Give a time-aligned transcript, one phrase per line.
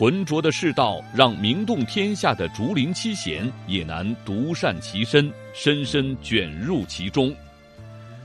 [0.00, 7.30] 浑浊的世道，让名动天下的竹林七贤也难独善其身，深深卷入其中。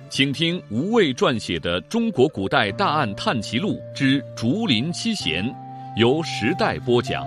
[0.09, 5.43] 请听吴畏撰写的《中国古代大案探奇录之竹林七贤》，
[5.97, 7.25] 由时代播讲。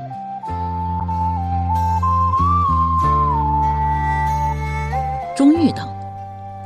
[5.37, 5.95] 钟玉道：“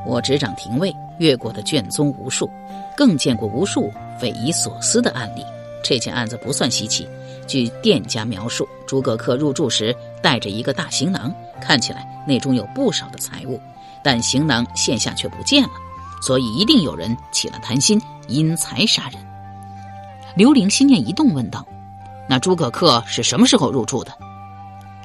[0.06, 2.48] 我执掌廷尉，越过的卷宗无数，
[2.96, 5.44] 更见过无数匪夷所思的案例。
[5.82, 7.08] 这件案子不算稀奇。”
[7.52, 13.60] 据店家描述，诸葛恪入住时带着一个大行囊，看起来内中有不少的财物，
[14.02, 15.70] 但行囊现下却不见了，
[16.22, 19.22] 所以一定有人起了贪心，因财杀人。
[20.34, 21.62] 刘玲心念一动，问道
[22.26, 24.16] ：“那诸葛恪是什么时候入住的？”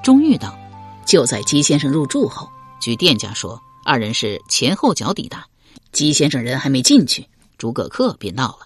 [0.02, 0.57] 钟玉道
[1.05, 2.47] ：“就在姬先生入住后。
[2.79, 5.45] 据店家说，二人是前后脚抵达，
[5.91, 8.59] 姬先生人还没进去，诸葛恪便到了。”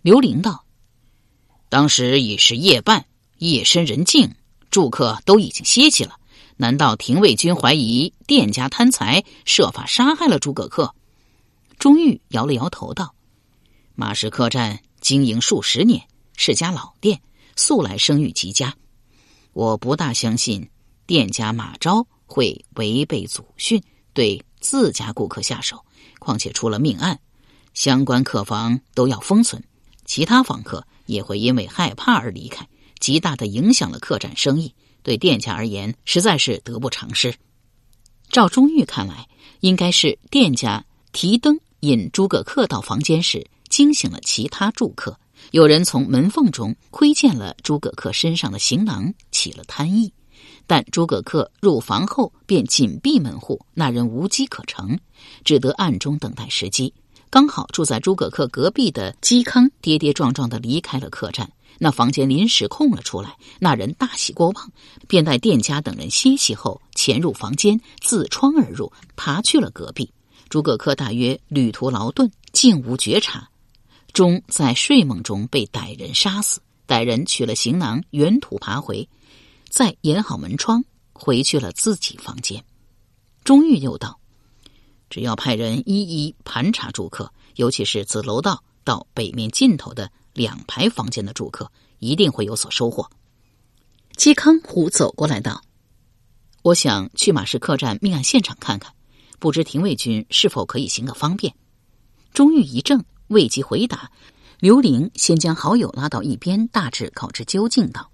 [0.00, 0.63] 刘玲道。
[1.74, 3.04] 当时已是夜半，
[3.38, 4.36] 夜深人静，
[4.70, 6.20] 住客都已经歇息了。
[6.56, 10.92] 难道廷尉军怀疑店家贪财，设法杀害了诸葛恪？
[11.76, 13.12] 钟玉摇了摇头道
[13.96, 17.20] ：“马氏客栈经营数十年，是家老店，
[17.56, 18.72] 素来声誉极佳。
[19.52, 20.70] 我不大相信
[21.06, 25.84] 店家马昭会违背祖训，对自家顾客下手。
[26.20, 27.18] 况且出了命案，
[27.72, 29.60] 相关客房都要封存，
[30.04, 34.74] 其他房客。”也会因为害怕而离开，极大的影响了客栈生意。
[35.02, 37.34] 对店家而言，实在是得不偿失。
[38.30, 39.28] 赵忠玉看来，
[39.60, 45.18] 应该是店家提灯引诸葛恪到房间时，惊醒了其他住客。
[45.50, 50.12] 有人从门缝中窥见了诸葛恪身上的行囊，起了贪意。
[50.66, 54.98] 但诸葛恪入房后便紧闭门户，那人无机可乘，
[55.44, 56.94] 只得暗中等待时机。
[57.34, 61.50] 刚好住在诸葛恪隔壁的嵇康跌跌撞撞的离开了客栈，
[61.80, 63.36] 那房间临时空了出来。
[63.58, 64.70] 那人大喜过望，
[65.08, 70.08] 便带店家等人歇息后，潜入房间，自窗而入，爬去了隔壁。
[70.48, 73.48] 诸葛恪大约旅途劳顿，竟无觉察，
[74.12, 76.60] 终在睡梦中被歹人杀死。
[76.86, 79.08] 歹人取了行囊，原土爬回，
[79.68, 82.64] 再掩好门窗，回去了自己房间。
[83.42, 84.20] 钟玉又道。
[85.14, 91.70] 只要派人一一盘查住客，尤其是自楼道到北面尽头的两排房间的住客，
[92.00, 93.08] 一定会有所收获。
[94.16, 95.62] 嵇康虎走过来道
[96.62, 98.92] ：“我想去马氏客栈命案现场看看，
[99.38, 101.54] 不知廷尉军是否可以行个方便？”
[102.34, 104.10] 钟玉一怔，未及回答。
[104.58, 108.10] 刘玲先将好友拉到一边，大致告知究竟道：“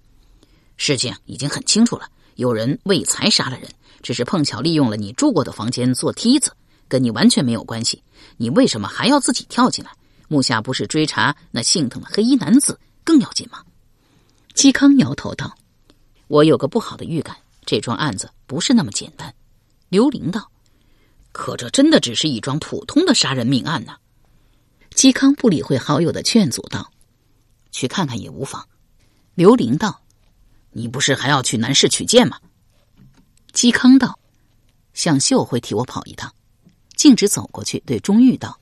[0.77, 3.67] 事情已经很清楚了，有人为财杀了人，
[4.03, 6.51] 只是碰巧利用了你住过的房间做梯子。”
[6.91, 8.03] 跟你完全没有关系，
[8.35, 9.91] 你为什么还要自己跳进来？
[10.27, 13.63] 木下不是追查那姓藤的黑衣男子更要紧吗？
[14.55, 15.55] 嵇康摇头道
[16.27, 19.33] ：“我有个不好的预感，这桩案子不是那么简单。”
[19.87, 20.51] 刘玲道
[21.31, 23.95] ：“可这真的只是一桩普通的杀人命案呢？”
[24.93, 26.91] 嵇康不理会好友的劝阻道
[27.71, 28.67] ：“去看看也无妨。”
[29.35, 30.01] 刘玲道
[30.71, 32.37] ：“你不是还要去南市取剑吗？”
[33.55, 34.19] 嵇康道
[34.93, 36.29] ：“向秀会替我跑一趟。”
[37.01, 38.59] 径直走过去，对钟玉道：“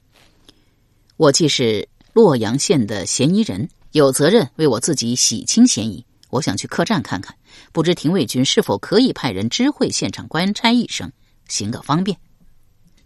[1.18, 6.06] 我既是洛阳县的嫌疑人，有责任为我自己洗清嫌疑。
[6.30, 7.36] 我想去客栈看看，
[7.74, 11.12] 不知廷尉军是否可以派人知会现场官差一声，
[11.50, 12.18] 行个方便。”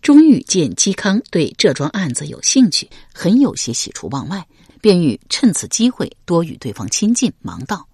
[0.04, 4.46] 钟玉见嵇康对这桩案子有兴趣，很有些喜出望外，
[4.82, 7.88] 便欲趁此机会多与对方亲近，忙道：“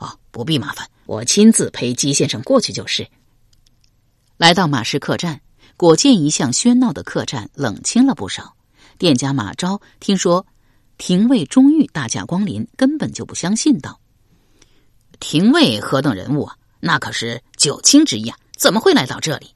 [0.00, 3.06] 哦，不必麻烦，我亲自陪姬先生过去就是。”
[4.38, 5.38] 来到马氏客栈。
[5.80, 8.54] 果见一向喧闹的客栈冷清了不少。
[8.98, 10.46] 店家马昭听说
[10.98, 13.98] 廷尉钟玉大驾光临，根本就不相信，道
[15.20, 16.54] ：“廷尉何等人物啊？
[16.80, 19.54] 那可是九卿之一啊，怎么会来到这里？”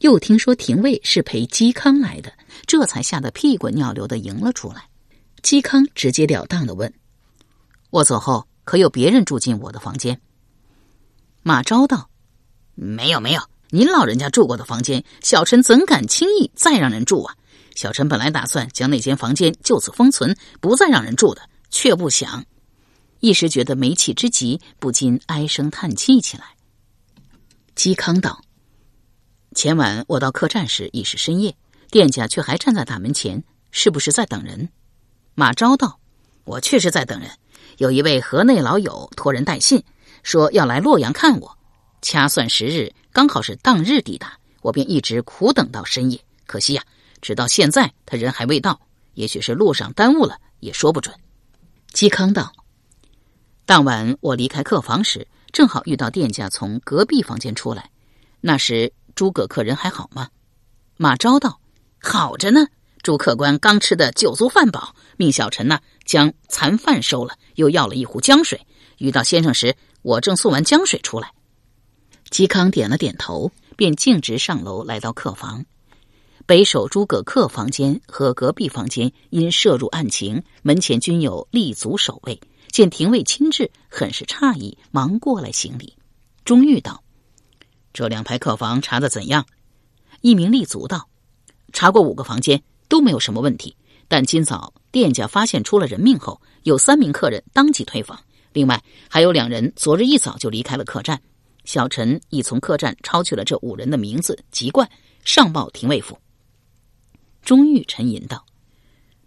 [0.00, 2.32] 又听说廷尉是陪嵇康来的，
[2.66, 4.88] 这才吓得屁滚尿流的迎了出来。
[5.44, 6.92] 嵇康直截了当的问
[7.90, 10.20] ：“我走后可有别人住进我的房间？”
[11.44, 12.10] 马昭道
[12.74, 13.40] ：“没有，没有。”
[13.72, 17.36] 您老人家住过的房间，小陈怎敢轻易再让人住啊？
[17.76, 22.44] 小陈本来打算将那间房间就此封存，不再让人住的，却不想，
[23.20, 26.44] 一时觉得没气之极，不禁唉声叹气起来。
[27.76, 28.42] 嵇康道
[29.54, 31.54] ：“前晚我到客栈时已是深夜，
[31.92, 34.68] 店家却还站在大门前，是不是在等人？”
[35.36, 36.00] 马昭道
[36.42, 37.30] ：“我确实在等人，
[37.78, 39.84] 有一位河内老友托人带信，
[40.24, 41.56] 说要来洛阳看我。
[42.02, 46.20] 掐算时日，刚好是当日抵达，我便一直苦等到深夜。
[46.46, 46.82] 可惜呀，
[47.20, 48.80] 直到现在他人还未到，
[49.14, 51.14] 也许是路上耽误了，也说不准。”
[51.92, 52.52] 嵇康道
[53.66, 57.90] ：“当晚我离开客房时，正好遇到店家从隔壁房间出来。
[58.40, 60.28] 那时诸葛客人还好吗？”
[60.96, 61.60] 马昭道
[62.00, 62.66] ：“好着呢。
[63.02, 68.60] 朱客官刚吃的酒足饭饱，命小陈呢将残饭收了，又要了一壶江水。
[68.98, 71.32] 遇到先生时，我正送完江水出来。”
[72.30, 75.64] 嵇康点了点头，便径直上楼来到客房。
[76.46, 82.40] 北首诸葛恪房间和隔壁房间因涉入案情，门前均有立足守卫。
[82.68, 85.94] 见廷尉亲至，很是诧异，忙过来行礼。
[86.44, 87.02] 钟玉道
[87.92, 89.44] ：“这两排客房查的怎样？”
[90.22, 91.08] 一名立足道
[91.72, 93.76] ：“查过五个房间，都没有什么问题。
[94.06, 98.18] 但今早店家发现出了人命后，有三名客人当即退房，
[98.52, 101.20] 另外还有两人昨日一早就离开了客栈。
[101.64, 104.88] 小陈已从客栈抄取了这五人的名字籍贯，
[105.24, 106.18] 上报廷尉府。”
[107.42, 108.44] 钟玉沉吟道：“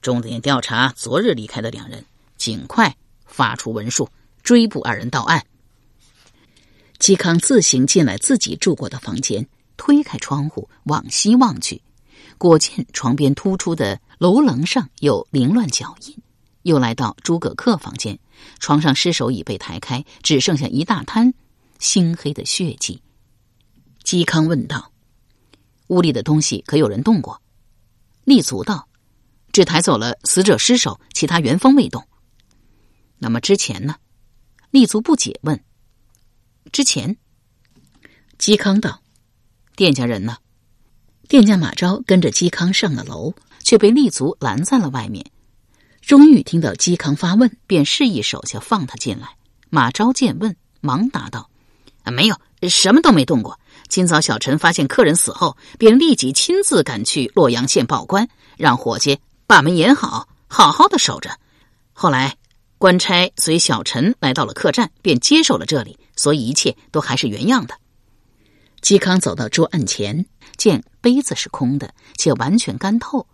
[0.01, 2.06] 重点调查昨日离开的两人，
[2.38, 2.95] 尽快
[3.25, 4.07] 发出文书
[4.44, 5.45] 追捕二人到案。”
[7.00, 9.45] 嵇康自行进来自己住过的房间，
[9.75, 11.81] 推开窗户往西望去，
[12.38, 16.15] 果见床边突出的楼棱上有凌乱脚印。
[16.62, 18.18] 又来到诸葛恪房间，
[18.57, 21.33] 床上尸首已被抬开，只剩下一大滩
[21.80, 23.02] 猩黑的血迹。
[24.04, 24.92] 嵇康问道
[25.88, 27.42] ：“屋里的东西可有人动过？”
[28.25, 28.88] 立足道
[29.52, 32.08] ：“只抬走了死者尸首，其他原封未动。
[33.18, 33.96] 那么之前呢？”
[34.72, 35.64] 立足不解问
[36.72, 37.18] ：“之前？”
[38.40, 39.02] 嵇康道
[39.75, 40.38] ：“店家人呢？”
[41.30, 43.34] 店家马昭跟着嵇康上了楼，
[43.64, 45.25] 却被立足拦在了外面。
[46.02, 49.38] 钟玉听到嵇康发问，便示意手下放他进来。
[49.70, 51.50] 马昭见问，忙答道：“，
[52.03, 52.39] 啊没有，
[52.69, 53.59] 什么都没动过。”
[53.89, 58.27] 今早小陈发现客人死后，便立即亲自赶去洛阳县报官，
[58.57, 61.29] 让伙计把门严好，好好的守着。
[61.91, 62.35] 后来
[62.79, 67.75] 官差随小陈来到了客栈，便接手了这里，所以一切都还是原样的。
[68.81, 70.25] 嵇康走到桌案前，
[70.57, 73.27] 见杯子是空的，且完全干透，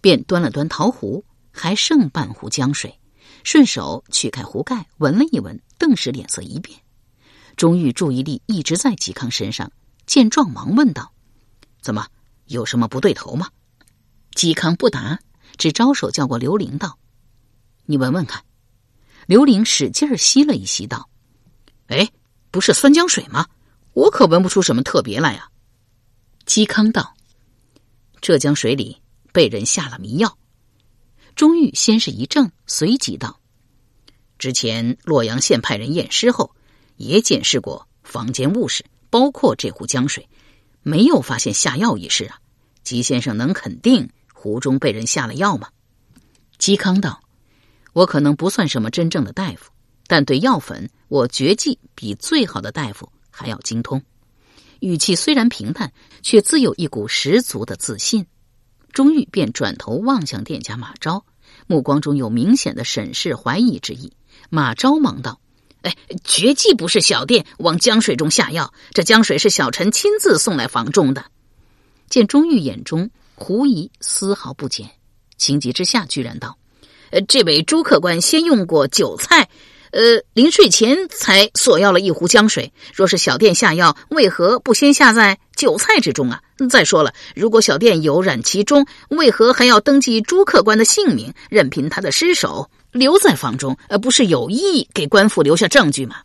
[0.00, 2.96] 便端了端陶壶，还剩半壶江水，
[3.42, 6.78] 顺手取开壶盖，闻了一闻，顿时脸色一变。
[7.56, 9.70] 钟玉注意力一直在嵇康身上。
[10.06, 11.12] 见状，忙问道
[11.80, 12.06] ：“怎么
[12.46, 13.48] 有什么不对头吗？”
[14.36, 15.18] 嵇康不答，
[15.56, 16.98] 只招手叫过刘玲道
[17.86, 18.44] ：“你闻闻看。”
[19.26, 21.08] 刘玲使劲儿吸了一吸，道
[21.88, 22.10] ：“哎，
[22.50, 23.46] 不是酸浆水吗？
[23.94, 25.48] 我可闻不出什么特别来呀。”
[26.44, 27.14] 嵇康道
[28.20, 29.00] ：“这江水里
[29.32, 30.36] 被人下了迷药。”
[31.34, 33.40] 钟玉先是一怔，随即道
[34.38, 36.54] ：“之前洛阳县派人验尸后，
[36.96, 40.28] 也检视过房间物事。”包括这壶江水，
[40.82, 42.40] 没有发现下药一事啊！
[42.82, 45.68] 吉先生能肯定壶中被人下了药吗？
[46.58, 47.20] 嵇康道
[47.94, 49.70] ：“我可能不算什么真正的大夫，
[50.08, 54.02] 但对药粉，我绝技比最好的大夫还要精通。”
[54.82, 55.92] 语气虽然平淡，
[56.22, 58.26] 却自有一股十足的自信。
[58.92, 61.24] 钟玉便转头望向店家马昭，
[61.68, 64.12] 目光中有明显的审视、怀疑之意。
[64.50, 65.38] 马昭忙道。
[65.84, 71.24] 哎，绝技不是小店往江水中下药，这江水是小陈亲自送来房中的。
[72.08, 74.88] 见钟玉眼中狐疑丝毫不减，
[75.36, 76.56] 情急之下居然道
[77.12, 79.48] ：“呃，这位朱客官先用过酒菜，
[79.90, 82.72] 呃，临睡前才索要了一壶江水。
[82.94, 86.40] 若是小店下药，为何不先下在酒菜之中啊？
[86.70, 96.22] 再说了，如果小店有染其中，为何还要登记朱客官的姓名，任凭他的尸首？”留在房中，而不是有意给官府留下证据吗？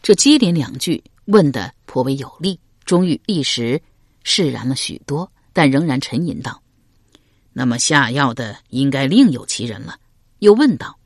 [0.00, 3.82] 这接连两句问的颇为有力，钟玉一时
[4.22, 6.62] 释然了许多，但仍然沉吟道
[7.52, 9.98] ：“那么下药的应该另有其人了。”
[10.38, 10.96] 又问道：“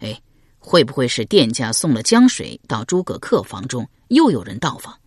[0.00, 0.18] 哎，
[0.58, 4.98] 会不会是店家送了江水到诸葛恪房中，又有人到访，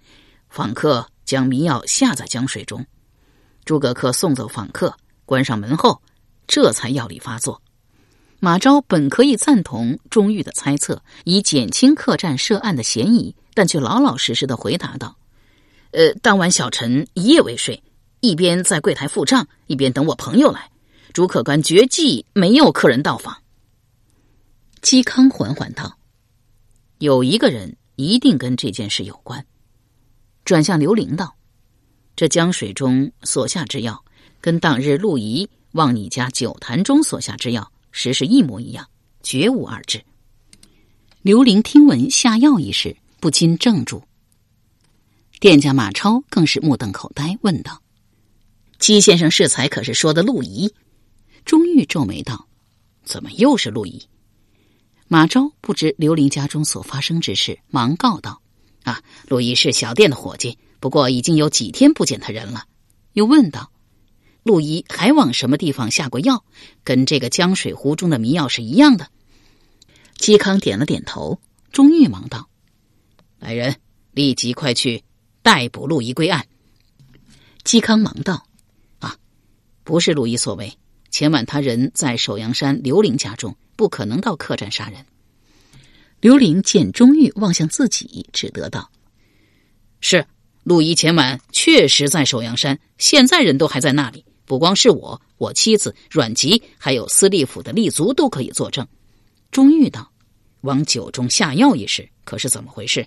[0.52, 2.86] 访客将迷药下在江水中，
[3.66, 6.00] 诸葛恪送走访客，关上门后，
[6.46, 7.60] 这才药力发作？”
[8.46, 15.18] 马昭本可以赞同钟玉的猜测，以减轻客栈涉案的嫌疑，但却老老实实的回答道
[15.90, 17.82] ：“呃，当晚小陈一夜未睡，
[18.20, 20.70] 一边在柜台付账，一边等我朋友来。
[21.12, 23.36] 朱客官绝技没有客人到访。”
[24.84, 25.98] 嵇康缓缓道
[27.02, 29.44] ：“有一个人一定跟这件事有关。”
[30.46, 31.36] 转向刘玲道
[32.16, 34.06] ：“这江水中所下之药，
[34.40, 38.90] 跟当日陆仪往你家酒坛中所下之药，实是一模一样，
[39.24, 40.04] 绝无二致。
[41.22, 44.04] 刘玲听闻下药一事，不禁怔住。
[45.40, 47.82] 店家马超更是目瞪口呆，问道
[48.80, 50.74] ：“姬先生适才可是说的陆仪？”
[51.46, 52.50] 钟玉皱眉道
[53.06, 54.06] ：“怎么又是陆仪？”
[55.08, 58.42] 马超不知刘玲家中所发生之事，忙告道
[58.84, 62.66] ：“啊，陆仪是小店的伙计。”不过已经有几天不见他人了，
[63.14, 63.72] 又问道
[64.46, 66.46] ：“陆仪还往什么地方下过药？
[66.84, 69.10] 跟这个江水湖中的迷药是一样的？”
[70.20, 71.42] 嵇康点了点头。
[71.72, 72.48] 钟玉忙道
[73.40, 73.78] ：“来人，
[74.12, 75.04] 立即快去
[75.42, 76.46] 逮捕陆仪归案。”
[77.66, 78.46] 嵇康忙道
[79.02, 79.18] ：“啊，
[79.84, 80.78] 不是陆仪所为。
[81.10, 85.08] 前晚他人在首阳山刘玲家中，不可能到客栈杀人。”
[86.22, 88.92] 刘玲见钟玉望向自己，只得道
[90.02, 90.28] ：“是。”
[90.64, 94.26] 陆仪前晚确实在首阳山，现在人都还在那里。
[94.46, 98.88] 不光是我，我妻子阮籍，还有司隶府的立足都可以作证。
[99.52, 100.12] 钟玉道
[100.62, 103.06] ：“往酒中下药一事，可是怎么回事？”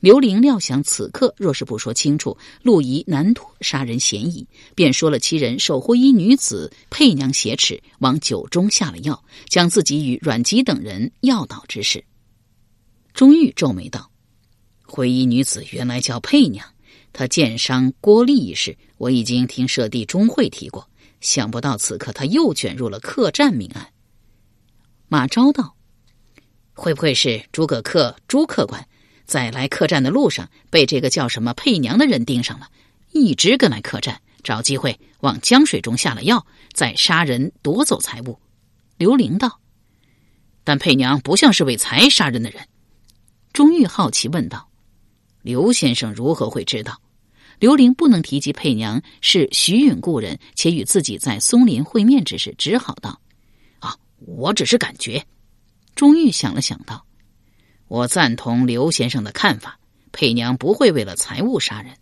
[0.00, 12.04] 刘玲料想此刻若是不说清楚，陆仪难脱杀人嫌疑，便说了其人受灰衣女子佩娘挟持，往酒中下了药，将自己与阮籍等人药倒之事。
[13.14, 14.10] 钟玉皱眉道。
[14.84, 16.66] 灰衣女子原来叫佩娘，
[17.12, 20.88] 他剑伤郭丽一事，我已经听舍弟钟会提过。
[21.20, 23.92] 想不到此刻他又卷入了客栈命案。
[25.06, 25.76] 马昭道
[26.74, 28.88] ：“会不会是诸葛恪朱客官
[29.24, 32.68] 在来客栈的路上被这个叫什么佩娘的人盯上了，
[33.12, 38.40] 一直跟来客栈，找机会往江水中下了药，再杀人夺走财物？”
[38.98, 39.60] 刘玲道
[40.64, 42.66] ：“但佩娘不像是为财杀人的人。”
[43.52, 44.71] 钟玉好奇问道。
[45.42, 47.00] 刘先生如何会知道？
[47.58, 53.20] 刘玲不能提及佩娘是徐允故人，且与自己在松林会面之事，只好道
[53.78, 55.24] ：“啊，我只是感觉。”
[55.94, 57.04] 钟玉想了想道
[57.86, 59.78] ：“我赞同刘先生的看法，
[60.10, 61.92] 佩娘不会为了财物杀人。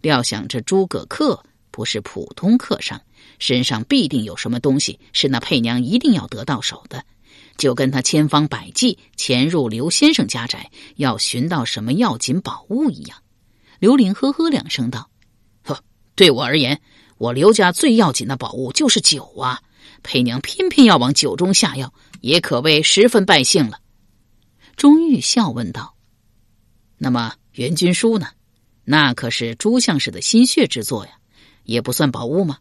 [0.00, 1.40] 料想这诸葛恪
[1.72, 3.00] 不是普通客商，
[3.40, 7.04] 身上必定有什么东西是那佩娘一定要得到手的。”
[7.58, 13.18] 就跟他千方百计潜入刘先生家宅，要寻到什么要紧宝物一样。
[13.80, 15.10] 刘玲呵呵两声道
[15.64, 15.82] ：“呵，
[16.14, 16.80] 对我而言，
[17.18, 19.60] 我刘家最要紧的宝物就是酒啊！
[20.02, 23.80] 佩娘偏偏要往酒中下药，也可谓十分败兴了。”
[24.76, 25.96] 钟玉笑问道
[26.96, 28.28] ：“那么袁军书呢？
[28.84, 31.12] 那可是朱相士的心血之作呀，
[31.64, 32.58] 也不算宝物吗？”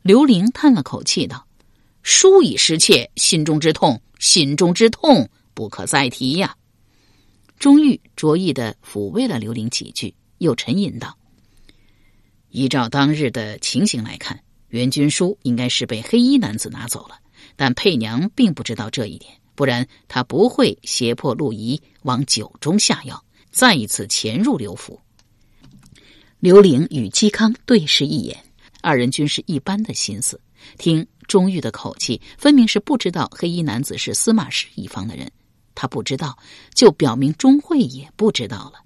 [0.00, 1.46] 刘玲叹了口气道
[2.02, 6.54] ：“书已失窃，心中之痛。”心中之痛不可再提呀！
[7.58, 11.18] 钟玉着意的抚慰了刘玲几句，又沉吟道
[12.48, 17.18] ：“依照当日的情形来看，袁军书应该是被黑衣男子拿走了，
[17.56, 25.00] 但佩娘并不知道这一点，不然他不会胁迫陆仪往酒中下药，再一次潜入刘府。”
[26.38, 28.38] 刘玲与嵇康对视一眼，
[28.82, 30.40] 二人均是一般的心思，
[30.78, 31.04] 听。
[31.32, 35.32] 钟玉的口气分明是不知道黑衣男子是司马氏一方的人，
[35.74, 36.36] 他不知道，
[36.74, 38.82] 就表明钟会也不知道了。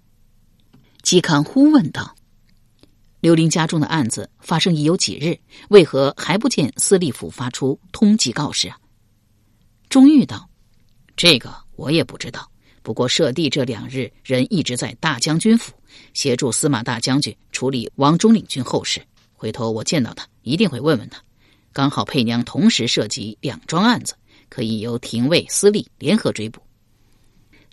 [1.03, 2.15] 嵇康忽问道
[3.19, 5.37] ：“刘玲家中的案子发生已有几日，
[5.71, 8.79] 为何还不见司隶府发出通缉告示啊？”
[9.91, 10.49] 钟玉道
[11.17, 12.49] ：“这个我也不知道。
[12.85, 15.73] 不过舍弟这两日人一直在大将军府
[16.15, 21.21] 协助司马大将军处理王中领军后事，回头我见到他一定会问问他。”
[21.77, 24.15] 刚好佩娘同时涉及两桩案子，
[24.49, 26.63] 可以由廷尉、司隶联合追捕。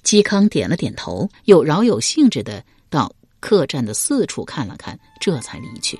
[0.03, 5.97] 嵇康点了点头，又饶有兴致的到客栈的四处看了看，这才离去。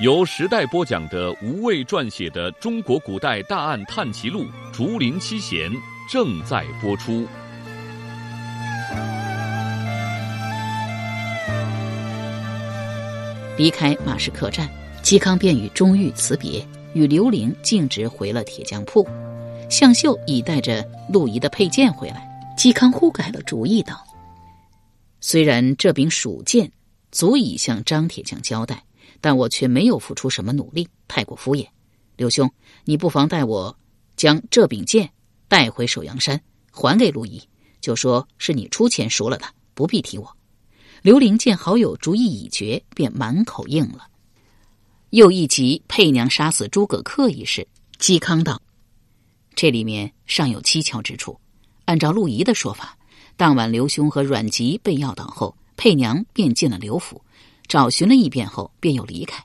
[0.00, 5.70] 由时代播讲的吴畏撰写的《中国古代大案探奇录·竹林七贤》
[6.10, 7.26] 正在播出。
[13.56, 14.68] 离开马氏客栈，
[15.02, 19.06] 嵇康便与钟玉辞别，与刘玲径直回了铁匠铺。
[19.70, 24.04] 向秀已带着陆仪的佩剑回来，嵇康忽改了主意，道
[25.20, 26.70] ：“虽然这柄蜀剑
[27.10, 28.84] 足以向张铁匠交代，
[29.22, 31.66] 但我却没有付出什么努力，太过敷衍。
[32.16, 32.50] 刘兄，
[32.84, 33.74] 你不妨带我
[34.16, 35.10] 将这柄剑
[35.48, 36.38] 带回首阳山，
[36.70, 37.42] 还给陆仪，
[37.80, 40.30] 就说是你出钱赎了他，不必提我。”
[41.06, 44.08] 刘玲见好友主意已决，便满口应了。
[45.10, 47.68] 又一集佩娘杀死诸葛恪一事，
[48.00, 48.60] 嵇康道
[49.54, 51.38] ：“这里面尚有蹊跷之处。
[51.84, 52.98] 按照陆仪的说法，
[53.36, 57.22] 当晚，刘兄和阮籍被要倒后，佩娘便进了刘府，
[57.68, 59.40] 找寻了一遍后，便又离开。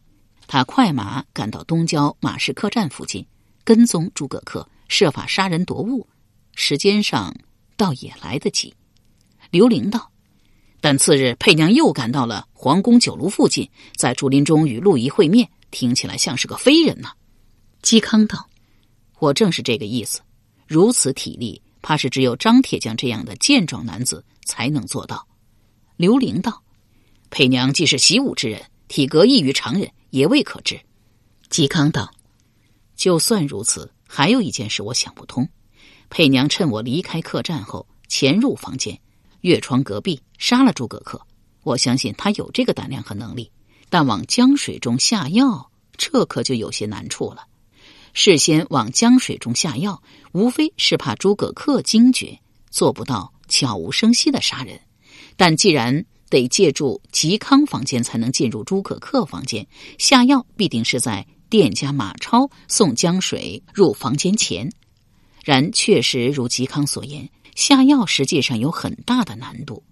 [0.47, 3.23] 他快马赶到东郊马市客栈附近，
[3.63, 6.07] 跟踪诸葛恪，设法杀人夺物。
[6.55, 7.31] 时间上
[7.77, 8.73] 倒也来得及。
[9.51, 10.09] 刘玲道
[10.81, 17.13] ：“但次日，佩娘又赶到了皇宫酒楼附近，在竹林中与陆仪会面，听起来像是个非人呐。”
[17.81, 18.49] 嵇康道
[19.19, 20.19] ：“我正是这个意思。
[20.67, 25.27] 如此体力。”怕是只有张铁匠这样的健壮男子才能做到。
[25.97, 26.61] 刘伶道
[27.31, 30.79] ：“佩娘既是习武之人，体格异于常人，也未可知。”
[31.49, 32.13] 嵇康道
[32.95, 35.49] ：“就算如此，还有一件事我想不通。
[36.11, 39.01] 佩娘趁我离开客栈后，潜入房间，
[39.41, 41.19] 越窗隔壁，杀了诸葛恪。
[41.63, 43.51] 我相信他有这个胆量和能力，
[43.89, 47.45] 但往江水中下药，这可就有些难处了。”
[48.13, 52.37] 事先往江水中下药，无非是怕诸葛恪惊觉，
[52.69, 54.79] 做不到悄无声息的杀人。
[55.37, 59.65] 但既然得借助嵇康房间才能进入诸葛恪房间，
[59.97, 64.69] 下药必定是在店家马超送江水入房间前。
[65.45, 69.83] 然确实如嵇康所言，下药实际上有很大的难度。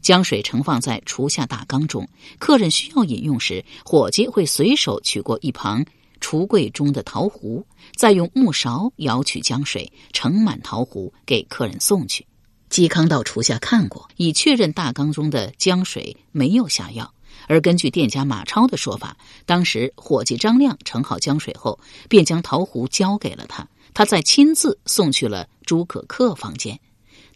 [0.00, 5.84] 江水盛放在厨下大缸中，客人需要饮用时，伙计会随手取过一旁。
[6.20, 7.64] 橱柜中的陶壶，
[7.96, 12.26] 再用木勺舀取江水，盛满陶壶给客人送去。
[12.68, 17.14] 嵇康到厨下看过，已确认大缸中的江水没有下药。
[17.46, 26.78] 而根据店家马超的说法，当时伙计张亮盛好江水后，便将陶壶交给了他，他再亲自送去了诸葛恪房间。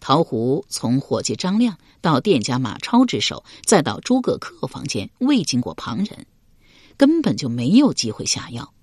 [0.02, 6.26] 陶壶从伙计张亮到店家马超之手，再到诸葛恪房间，未经过旁人。
[6.96, 8.74] 根本就没有机会下药。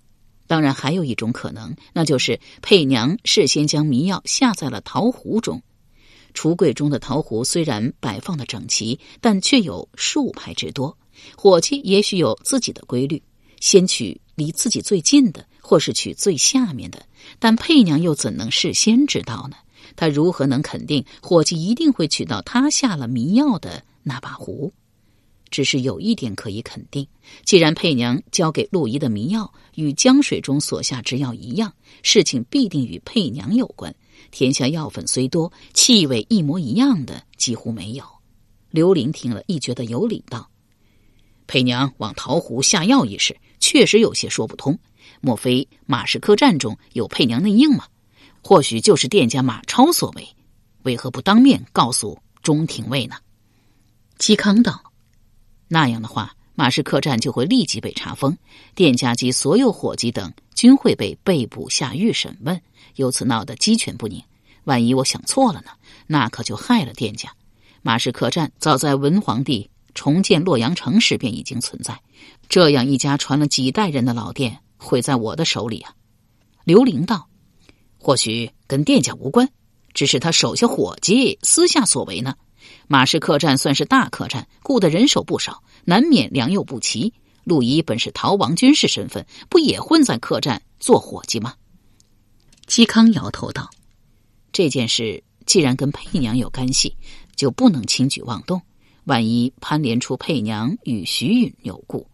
[0.47, 5.61] 当然，还有一种可能，那就是佩娘事先将迷药下在了陶壶中。
[6.33, 10.97] 橱柜中的陶壶虽然摆放的整齐，但却有数排之多。
[11.35, 13.21] 伙计也许有自己的规律，
[13.59, 17.05] 先取离自己最近的，或是取最下面的。
[17.39, 19.57] 但佩娘又怎能事先知道呢？
[19.95, 24.73] 他如何能肯定伙计一定会取到他下了迷药的那把壶？
[25.51, 27.07] 只是有一点可以肯定，
[27.43, 31.73] 既然佩娘交给陆仪的迷药与江水中所下之药一样，
[32.03, 33.93] 事情必定与佩娘有关。
[34.29, 38.03] 天下药粉虽多，气味一模一样的几乎没有。
[38.69, 40.47] 刘玲听了，亦觉得有理，道
[41.47, 44.77] ：“佩娘往桃湖下药一事，确实有些说不通。
[45.19, 47.85] 莫非马氏客栈中有佩娘内应吗？
[48.41, 50.27] 或许就是店家马超所为，
[50.83, 53.15] 为何不当面告诉中廷尉呢？”
[54.19, 54.81] 嵇康道。
[55.67, 58.37] 那样的话，马氏客栈就会立即被查封，
[58.75, 62.59] 店家及所有伙计等均会被被捕下狱审问，
[62.95, 64.21] 由此闹得鸡犬不宁。
[64.65, 65.71] 万一我想错了呢？
[66.07, 67.31] 那可就害了店家。
[67.81, 72.01] 马氏客栈早在文皇帝重建洛阳城时便已经存在，
[72.49, 75.93] 这样一家传了几代人的老店毁在我的手里啊？
[76.65, 77.28] 刘伶道
[77.99, 79.47] ：“或许跟店家无关，
[79.93, 82.35] 只是他手下伙计私下所为呢。”
[82.87, 87.13] 马氏客栈算是大客栈，雇的人手不少，难免良莠不齐。
[87.43, 91.55] 陆仪本是逃亡军士身份，不也混在客栈做伙计吗？
[92.67, 93.69] 嵇康摇头道
[94.51, 96.95] ：“这件事既然跟佩娘有干系，
[97.35, 98.61] 就不能轻举妄动。
[99.05, 102.05] 万一攀连出佩娘与徐允有故，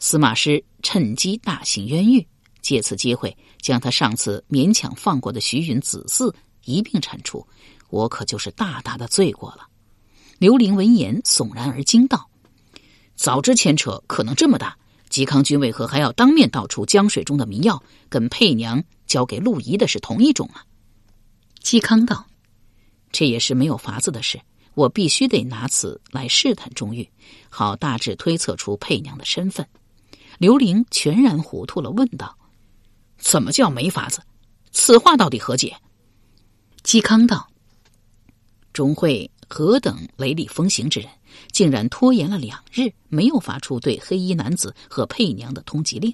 [0.00, 2.26] 司马师趁机大行冤狱，
[2.64, 7.46] 借此机会将他上次勉强放过的徐允子嗣一并铲除。”
[7.90, 9.68] 我可就是大大的罪过了。
[10.38, 12.28] 刘玲闻言悚然而惊道
[13.14, 14.76] ：“早知牵扯可能这么大，
[15.10, 20.64] 嵇康君为何还要当面道出江水中的迷药跟佩娘交给陆仪的是同一种啊？”
[21.62, 22.26] 嵇康道
[23.12, 24.40] ：“这也是没有法子的事，
[24.74, 27.08] 我必须得拿此来试探钟玉，
[27.48, 29.64] 好大致推测出佩娘的身份。”
[30.38, 32.36] 刘玲全然糊涂了，问道
[33.18, 34.20] ：“怎么叫没法子？
[34.72, 35.76] 此话到底何解？”
[36.84, 37.48] 嵇康道。
[38.72, 41.08] 钟会何等雷厉风行之人，
[41.52, 46.12] 竟然拖延了两日，没有发出对黑衣男子和佩娘的通缉令。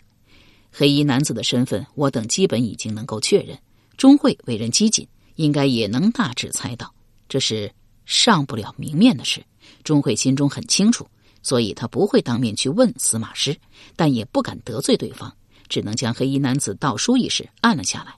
[0.71, 3.59] 黑衣男子的身份，我等基本已经能够确认。
[3.97, 6.95] 钟会为人机警，应该也能大致猜到，
[7.29, 7.73] 这是
[8.05, 9.43] 上不了明面的事。
[9.83, 11.09] 钟会心中很清楚，
[11.43, 13.59] 所以他不会当面去问司马师，
[13.97, 15.35] 但也不敢得罪对方，
[15.71, 18.15] 只能将黑衣男子盗书一事按了下来。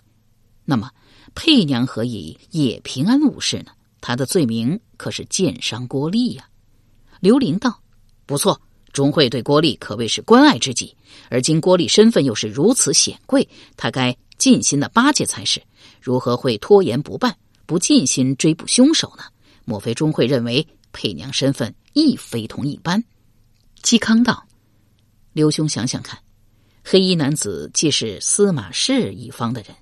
[0.65, 0.91] 那么，
[1.37, 3.71] 佩娘何以也平安无事呢？
[4.01, 6.49] 他的罪名可是剑伤郭丽呀！
[7.21, 7.81] 刘伶道
[8.27, 8.61] ：“不错，
[8.93, 10.97] 钟会对郭丽可谓是关爱之极。
[11.29, 15.63] 而今郭丽身份又是如此显贵，他该尽心的巴结才是。
[16.01, 17.37] 如何会拖延不办，
[17.67, 19.23] 不尽心追捕凶手呢？
[19.65, 23.05] 莫非钟会认为佩娘身份亦非同一般？
[23.83, 24.47] 嵇康道
[25.33, 26.19] ：“刘兄想想看，
[26.85, 29.75] 黑衣男子既是司马氏一方的人，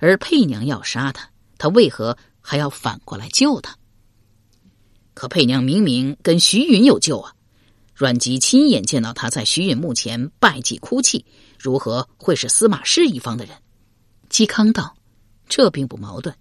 [0.00, 3.76] 而佩娘要杀他，他为何还要反过来救他？
[5.14, 7.32] 可佩娘明明跟徐允有救啊！
[7.94, 11.24] 阮籍亲眼见到他在徐允墓前拜祭哭泣，
[11.58, 13.56] 如何会是司马氏一方的人？”
[14.30, 14.96] 嵇康道
[15.48, 16.34] ：“这并不矛盾。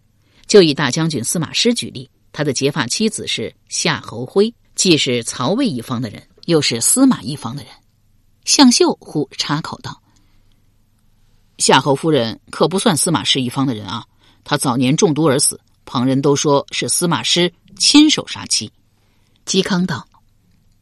[0.45, 7.71] 就以大将军司马师举例，他的结发妻子是夏侯徽，既是曹魏一方的人。”又是司马一方的人，
[8.45, 10.01] 向秀忽插口道
[11.57, 14.05] ：“夏侯夫人可不算司马氏一方的人啊！
[14.43, 18.71] 她早年中毒而死，旁人都说是司马师亲手杀妻。”
[19.45, 20.07] 嵇康道：“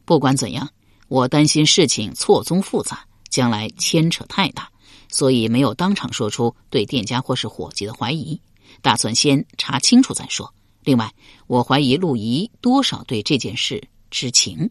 [0.04, 0.68] 不管怎样，
[1.08, 4.68] 我担心事情错综复杂，将来牵扯太大，
[5.08, 8.40] 所以没有当场说出对店家或是伙计的怀疑，
[8.82, 10.52] 打算先查清楚再说。
[10.82, 11.12] 另外，
[11.46, 14.70] 我怀疑陆仪多少对这件事知情。”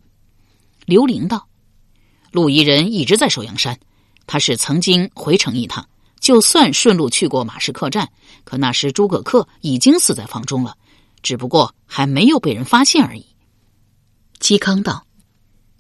[0.86, 1.48] 刘玲道
[2.32, 3.80] ：“陆仪人一直在寿阳山，
[4.28, 5.88] 他是曾经回城一趟，
[6.26, 8.12] 就算顺路去过马氏客栈，
[8.46, 10.76] 可那时诸葛恪已经死在房中了，
[11.22, 13.24] 只不过还没有被人发现而已。”
[14.42, 15.06] 嵇康道：“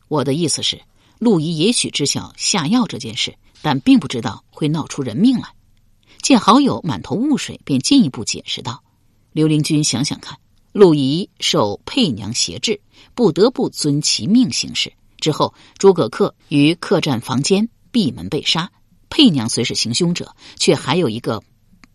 [0.07, 0.79] 我的意思是，
[1.17, 5.49] 陆仪也许知晓下药这件事，但并不知道会闹出人命来。”
[6.21, 8.83] 见好友满头雾水，便进一步解释道
[9.33, 10.37] ：“刘灵君想想看。”
[10.73, 12.79] 陆仪受佩娘挟制，
[13.15, 14.93] 不得不遵其命行事。
[15.17, 18.69] 之后，诸葛恪于客栈房间闭门被杀。
[19.09, 21.41] 佩娘虽是行凶者，却还有一个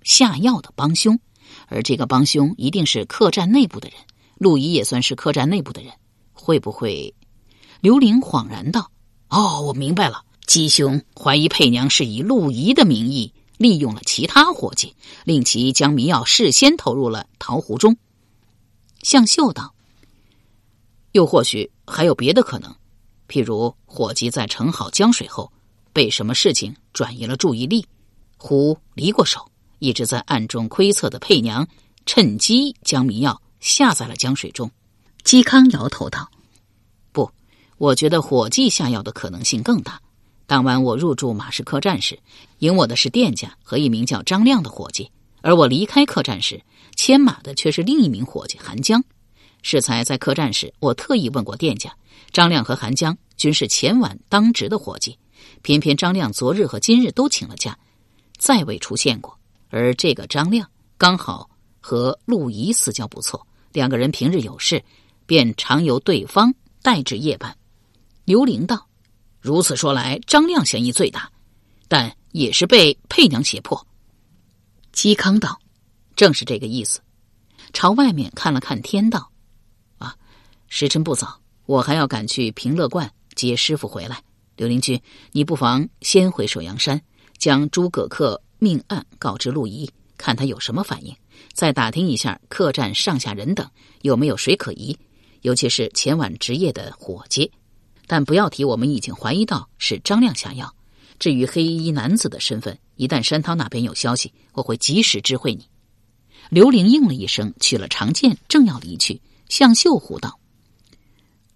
[0.02, 1.18] 下药的帮凶，
[1.66, 3.98] 而这个帮凶一定是客栈内部的人。
[4.38, 5.92] 陆仪也算是客栈内部的人，
[6.32, 7.14] 会不会？
[7.80, 8.90] 刘玲恍然道
[9.28, 10.24] ：“哦，我明白了。
[10.46, 17.96] 姬兄怀疑佩娘是以陆仪的名义利用了其他伙计，令其将迷药事先投入了桃壶中。”
[19.02, 19.74] 向秀道
[21.12, 22.74] ：“又或许还有别的可能，
[23.28, 25.52] 譬如伙计在盛好江水后，
[25.92, 27.86] 被什么事情转移了注意力，
[28.36, 31.66] 胡离过手，一直在暗中窥测的佩娘，
[32.06, 34.70] 趁机将迷药下在了江水中。”
[35.24, 36.30] 嵇康摇头道
[37.12, 37.30] ：“不，
[37.78, 40.00] 我觉得伙计下药的可能性更大。
[40.46, 42.18] 当晚我入住马氏客栈时，
[42.58, 45.10] 迎我的是店家和一名叫张亮的伙计，
[45.42, 46.62] 而我离开客栈时。”
[46.96, 49.02] 牵马的却是另一名伙计韩江。
[49.62, 51.90] 适才在客栈时，我特意问过店家，
[52.30, 55.16] 张亮和韩江均是前晚当值的伙计，
[55.62, 57.78] 偏偏张亮昨日和今日都请了假，
[58.38, 59.38] 再未出现过。
[59.68, 61.48] 而这个张亮刚好
[61.80, 64.82] 和陆仪私交不错，两个人平日有事，
[65.26, 67.56] 便常由对方代至夜班。
[68.24, 68.86] 刘玲道
[69.40, 71.30] ：“如此说来，张亮嫌疑最大，
[71.88, 73.86] 但也是被佩娘胁迫。”
[74.94, 75.60] 嵇康道。
[76.16, 77.00] 正是这个意思。
[77.72, 79.30] 朝外面看了看天道，
[79.96, 80.14] 啊，
[80.68, 84.22] 时辰不早，我还要赶去平乐观接师傅回来。
[84.60, 85.00] 刘灵君，
[85.32, 87.00] 你不妨先回首阳山，
[87.38, 91.16] 将诸葛恪命案告知陆仪，看他有什么反应。
[91.54, 93.66] 再打听一下客栈上下人等
[94.02, 94.98] 有没有谁可疑，
[95.40, 97.50] 尤其是前晚值夜的伙计。
[98.06, 100.74] 但不要提我们已经怀疑到是张亮下药。
[101.18, 105.66] 至于黑衣男子的身份，一旦山涛那边有消息，我会及时知会你。
[106.50, 109.22] 刘玲应了一声，取了长剑，正要离去。
[109.48, 110.38] 向秀虎道：“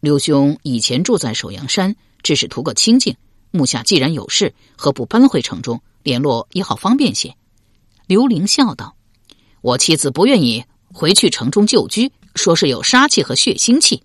[0.00, 3.16] 刘兄以前住在首阳山，只是图个清静。
[3.52, 7.32] 目下既然有事，何不搬回城中联络，也好方便些。”
[8.08, 8.96] 刘玲笑道
[9.62, 14.02] ：“我妻子不愿意回去城中旧居，说是有杀气和血腥气。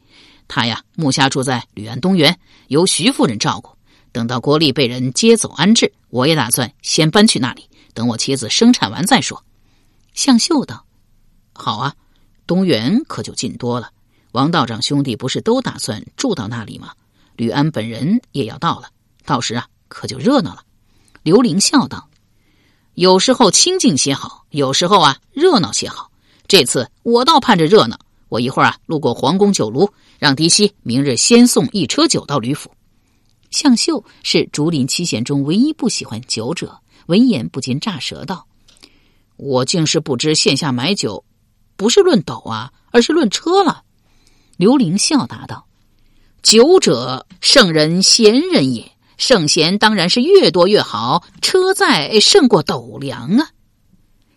[0.48, 3.72] 她呀，目下住在吕安东园，由徐夫人照顾。
[4.12, 9.44] 等到郭丽被人接走安置，我也打算先搬去那里，等我妻子生产完再说。”
[10.14, 10.86] 向秀道
[11.54, 11.96] ：“好啊，
[12.46, 13.92] 东园可就近多了。
[14.34, 16.94] 王道长兄弟不是都打算住到那里吗？
[17.40, 18.90] 吕安本人也要到了，
[19.24, 20.62] 到时啊，可就热闹了。”
[21.24, 22.10] 刘玲笑道
[22.96, 26.12] ：“有时候清静些好，有时候啊，热闹些好。
[26.50, 27.98] 这次我倒盼着热闹。
[28.28, 32.70] 我一会儿啊，路过皇宫酒炉，让狄希明日先送一车酒到吕府。”
[33.52, 38.46] 向秀是竹林七贤中唯一不喜欢酒者，闻言不禁炸舌道。
[39.38, 41.24] 我竟是不知线下买酒，
[41.78, 43.84] 不是论斗啊，而是论车了。
[44.58, 45.66] 刘玲笑答道
[46.42, 51.24] ：“久者圣人贤人也，圣贤当然是越多越好。
[51.42, 53.50] 车载胜过斗量啊。”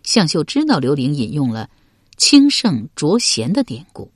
[0.03, 1.69] 向秀知道刘玲引用了
[2.17, 4.11] “轻胜浊贤”的典故，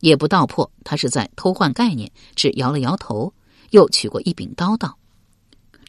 [0.00, 3.32] 也不道破他是在偷换概念，只摇了摇头，
[3.70, 4.98] 又取过一柄刀道：“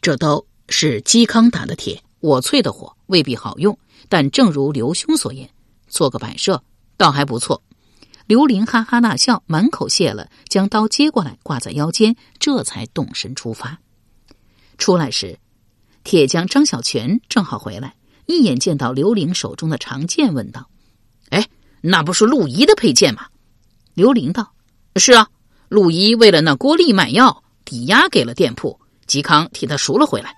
[0.01, 5.49] 这刀是嵇康打的铁，我淬的火，未必好用。”但正如刘兄所言，
[5.87, 6.63] 做个摆设
[6.95, 7.61] 倒还不错。
[8.29, 13.79] 刘玲哈哈大笑，满口谢了，将刀接过来挂在腰间，这才动身出发。
[14.77, 15.39] 出来时，
[16.03, 17.95] 铁匠张小泉正好回来，
[18.27, 20.69] 一眼见到刘玲手中的长剑，问道
[21.31, 21.47] ：“哎，
[21.81, 23.25] 那不是陆仪的佩剑吗？”
[23.97, 24.53] 刘玲道
[24.97, 25.27] ：“是啊，
[25.67, 30.31] 陆仪为了那郭丽买药，抵押给了店铺，嵇康替他赎了回来。”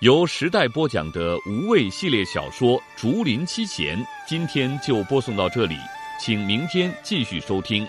[0.00, 5.76] 由时代播讲的无畏系列小说《竹林七贤》，今天就播送到这里，
[6.22, 7.88] 请明天继续收听。